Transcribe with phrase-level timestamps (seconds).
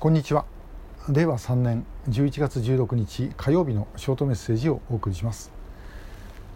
[0.00, 0.46] こんにちは。
[1.10, 5.52] 令和3年11月16日火曜日のショートメッセージをお送りします、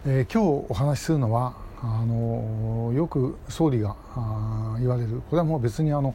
[0.06, 3.96] えー、今日お話しするのはあのよく総理が
[4.78, 6.15] 言われるこれはもう別にあの、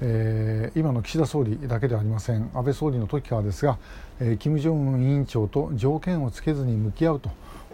[0.00, 2.50] えー、今の岸田総理だけではありません。
[2.54, 3.76] 安倍総理の時からですが、
[4.18, 7.20] えー、金正恩委員長と条件をつけずに向き合う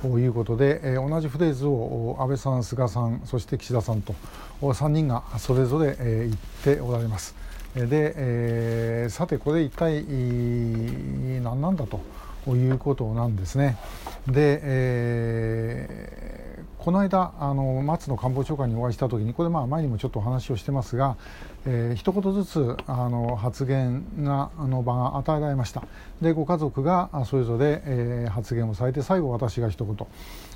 [0.02, 4.16] ということで、え、同じフレーズを安倍さん、菅さんそして岸田さんと
[4.62, 7.45] 3人がそれぞれ、え、言っておられます。
[7.84, 10.02] で、えー、さてこれ一体
[11.42, 12.00] 何なんだと
[12.48, 13.76] いうことなんですね。
[14.26, 21.16] で、えー、この間あの松野官房長官にお会いした時にこれまあ前にもちょっとお話をしてますが、
[21.66, 25.82] えー、一言ずつあの発言があの場が与えられました
[26.20, 29.96] でご家族がそれぞれ、えー、発言をされて最後私が一言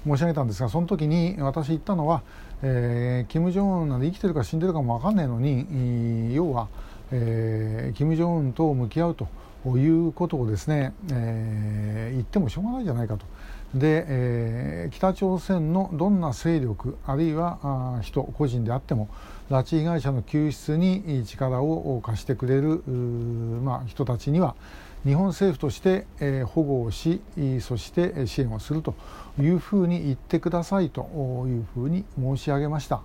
[0.04, 2.22] 申し上げたんですがその時に私言ったのは、
[2.62, 6.68] えー、金正恩なんで生きてるか死んでるかも分かんないのに要は
[7.12, 9.28] えー、金正恩と向き合うと
[9.76, 13.26] いうことをですね、えー、言ってもしょうがないじゃないかと。
[13.74, 19.08] で、えー、北朝鮮のどんな勢力あるいはあ人個人であっても
[19.48, 24.56] 拉致被害者の救出に力を貸してくれる、まあ、人たちには
[25.04, 27.20] 日本政府として、えー、保護をし
[27.60, 28.94] そして支援をすると
[29.40, 31.02] いうふうに言ってくださいと
[31.46, 33.02] いうふうに申し上げました。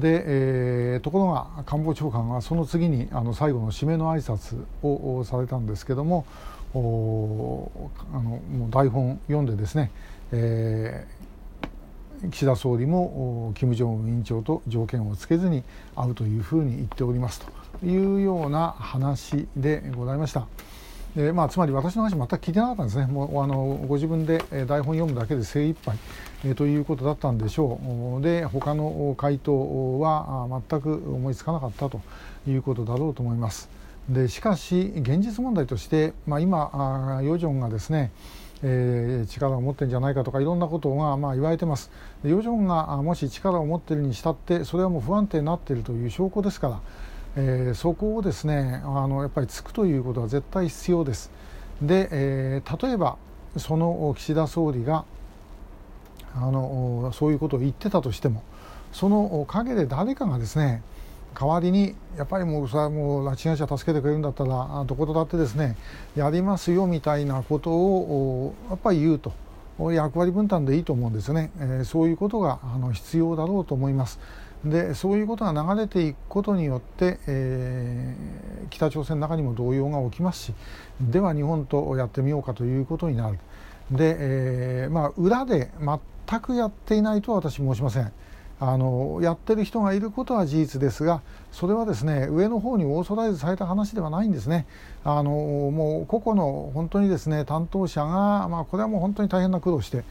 [0.00, 6.24] で、えー、ところが官房長官はその次にあの最後の締めの挨拶をされたんですけども
[6.72, 7.70] あのも
[8.68, 9.90] う台本読んでですね、
[10.30, 15.64] えー、岸田総理も金正恩委員長と条件をつけずに
[15.96, 17.40] 会うというふうに言っております
[17.80, 20.46] というような話でございました。
[21.16, 25.98] でまあ、つまり私の話全く聞いてなかったんですね、もうあのご自分で台本読むだけで精一杯、
[26.42, 32.00] えということだったんでしょう、で他の回答は全く思いつかなかったと
[32.48, 33.68] いうことだろうと思います。
[34.08, 38.10] でしかし、現実問題として、まあ、今、ヨジョンがですね、
[38.62, 41.90] えー、力を持ってるんじゃないかとかいろんなことがまあ言われてます。
[42.24, 46.80] ヨジョンがもし力を持っているにしたってそれはもう不安定になっているという証拠ですから。
[47.36, 51.30] えー、そこをですねあのやっぱりつくということは絶対必要です。
[51.80, 53.16] で、えー、例えば
[53.56, 55.04] その岸田総理が
[56.34, 58.42] あのそういうことを言ってたとしても
[58.92, 60.82] その陰で誰かがですね
[61.34, 65.76] 代わりにやっぱりもうそれはもう拉致被害者助けてくれるんだったらどことだってですね
[66.14, 69.32] やりますよみたいなことをやっぱり言うと
[69.92, 74.20] 役割分担でいいと思うんですね、えー、そういうことがあの必要だろうと思います。
[74.64, 80.54] でそういうことが流れていくことによって、えー、北朝鮮の中にも動揺が起きますし
[81.00, 83.38] では日本とやってみようかということになる。
[83.90, 85.70] で、えーまあ、裏で
[86.26, 88.12] 全くやっていないとは私申しません。
[88.64, 94.66] あのやってる人がいることは事実ですがそれはですね上の方にオーソライズされた話ではないんですね。
[95.02, 100.04] あのもう個々の本当にですね担当者が、まあ、これはもう本当に大変な苦労して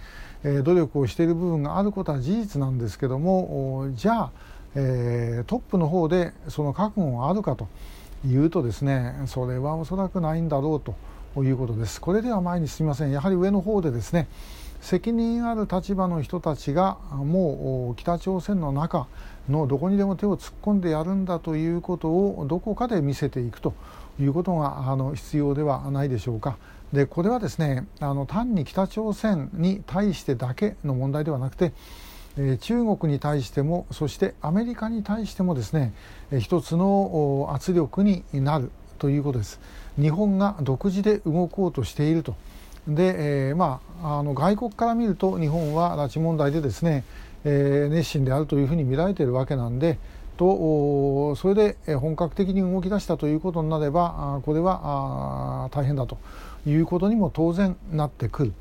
[0.44, 4.32] え努力をしている部分があることは事実なんですけどもじゃあ、
[4.76, 7.68] え、トップの方でその覚悟があるかと
[8.28, 12.02] いうとですねそれはおそらくないんだろうということです。
[12.02, 13.12] これでは前に進みません。
[13.12, 14.28] やはり上の方でですね
[14.82, 19.08] 責任ある立場の人たちがもう北朝鮮の中
[19.48, 23.74] のどこにでも手を突っ込んでやるんだということをどこかで見せていくと。
[24.24, 26.58] いうことがあの必要ではないでしょうか。
[26.94, 31.72] でこれはですねあの単に北朝鮮に対してだけの問題ではなくて、
[32.38, 35.94] え、中国に対してもそしてアメリカに対してもですね、
[36.32, 39.60] えー、一つの圧力になるということです。
[40.00, 42.36] 日本が独自で動こうとしていると。
[42.88, 47.04] で、えー、まあ、あの外国から見ると日本は拉致問題でですね、
[47.44, 49.98] えー、熱心であるというふうに見られているわけなんで
[50.42, 56.18] とそれで本格的に動き出したということになればこれは大変だと
[56.66, 58.54] いうことにも当然なってくる。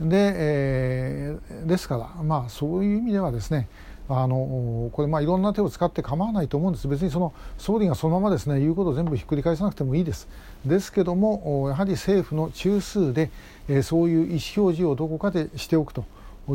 [0.00, 3.68] で,、え、ですから、まあ、そういう意味ではですね
[4.08, 6.88] あのこれまあいろんな手を使って構わないと思うんです。
[6.88, 10.28] 別にその総理がそのままですね言うことを全部ひっくり返さなくてもいいです。
[10.64, 13.30] ですけどもやはり政府の中枢で、
[13.68, 16.04] え、そういう意思表示をどこかでしておくと。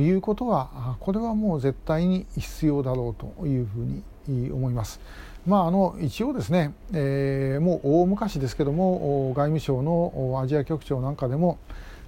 [0.02, 5.00] いうことはこれはもう絶対に必要だろうというふうに思います。
[5.46, 11.58] まあ、あの一応ですね、えー、もう大昔ですけども外務省のアジア局長なんかでも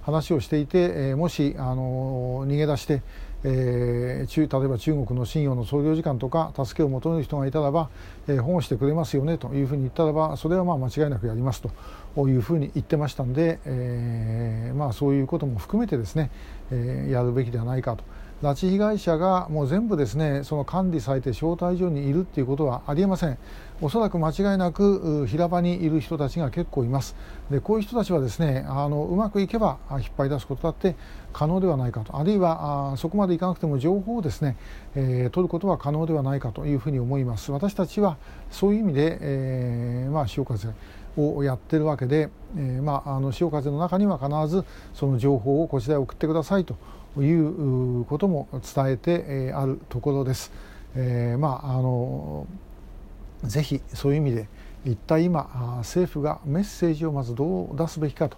[0.06, 3.02] 話をしていて、えー、もしあの逃げ出して、
[3.42, 7.90] えー、中例えば中国の信用の総領事館とか助けを求める人がいたらば、
[8.28, 16.30] えー、保護してくれますよねというふうに言ったらばそれはまあ間違いなくやりますというふうに言ってましたんで、えーまあ、そういうことも含めてですね、
[16.70, 18.04] えー、やるべきではないかと。
[18.42, 23.38] 拉致被害者がもう全部ですねその管理されて招待所にいるっていうことはありえません。
[23.82, 27.14] おそらく間違いなく平場にいる人たちが結構います。
[27.50, 30.96] でこういう人たちはですねあのうまくいけば引っ張り出すことだって
[31.32, 32.18] 可能ではないかと。
[32.18, 34.56] あるいはあそこまでいかなくても情報をですね、
[34.94, 37.52] えー、取ることは可能ではないかというふうに思います。
[37.52, 38.16] 私たちは
[38.50, 40.70] そういう意味で、えー、まあ潮風
[41.16, 46.76] をやってるわけで、えー、まああの潮風の中には必ずその情報をこちらへ送ってくださいと
[47.22, 50.52] いうことも伝えてあるところです。
[50.94, 52.46] えー、まああの
[53.44, 54.48] ぜひそういう意味で
[54.84, 58.36] 一体今政府がメッセージをまずどう出すべきかと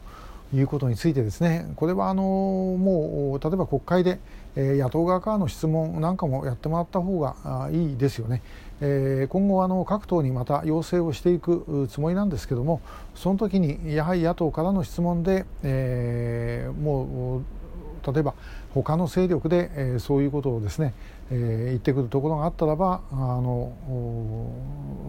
[0.54, 4.18] いうことについてですねこれはあのもう例えば国会で
[4.56, 8.42] 野党側からの質問なんかもやってもらった方がいいですよね。
[8.80, 12.80] 今後あの各党にまた要請をしていくつもりなんですけども
[13.14, 17.42] その時にやはり野党からの質問で、えー、もう
[18.12, 18.34] 例えば
[18.74, 20.94] 他の勢力で、えー、そういうことをですね、
[21.30, 23.72] えー、言ってくるところがあったらばあの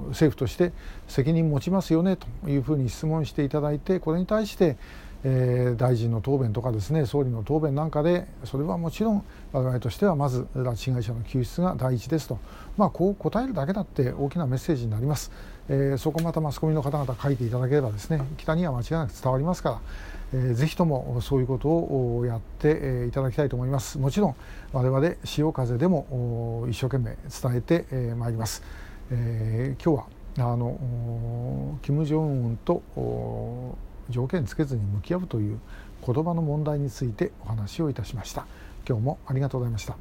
[0.10, 0.72] 政府として
[1.08, 4.78] 責任持ちますよねというふうに質問していただいてこれに対して、
[5.24, 12.40] えー、大臣の答弁とかですね総理の答弁なんかでそれはもちろん我々としてはまず拉致被害者の救出が第一ですと、
[12.78, 15.32] まあ、こう答えるだけだって大きなメッセージになります、
[15.68, 19.82] えー、そこまたマスコミの方々書いていただければですね北には間違いなく伝わりますか
[20.34, 23.98] ら、えー、ぜひともそういうことをやっていただきたいと思います。
[23.98, 24.36] もちろん
[24.72, 28.64] 我々潮風でも一生懸命伝えてまいります、
[29.12, 30.08] えー、今日
[30.38, 32.82] はあの金正恩と
[34.10, 35.60] 条件つけずに向き合うという
[36.06, 38.46] 言葉の問題についてお話をいたしました。
[38.88, 39.96] 今日もありがとうございました。